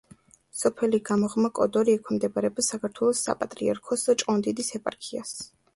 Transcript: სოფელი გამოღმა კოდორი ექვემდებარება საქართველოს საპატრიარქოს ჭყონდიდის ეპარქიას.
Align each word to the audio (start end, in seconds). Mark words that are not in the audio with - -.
სოფელი 0.61 0.99
გამოღმა 1.09 1.51
კოდორი 1.59 1.95
ექვემდებარება 1.99 2.67
საქართველოს 2.71 3.25
საპატრიარქოს 3.29 4.11
ჭყონდიდის 4.15 4.79
ეპარქიას. 4.83 5.39